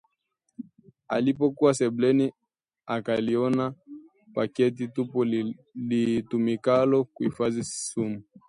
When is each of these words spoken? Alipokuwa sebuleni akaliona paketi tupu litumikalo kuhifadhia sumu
Alipokuwa 1.07 1.73
sebuleni 1.73 2.33
akaliona 2.85 3.73
paketi 4.33 4.87
tupu 4.87 5.25
litumikalo 5.75 7.03
kuhifadhia 7.03 7.63
sumu 7.63 8.23